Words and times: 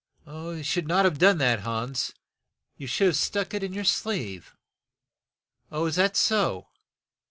"You 0.25 0.63
should 0.63 0.87
not 0.87 1.05
have 1.05 1.19
done 1.19 1.37
that, 1.37 1.59
Hans; 1.59 2.11
you 2.75 2.87
should 2.87 3.05
have 3.05 3.15
stuck 3.15 3.53
it 3.53 3.61
in 3.61 3.71
your 3.71 3.83
sleeve. 3.83 4.57
"Is 5.71 5.95
that 5.97 6.17
so? 6.17 6.69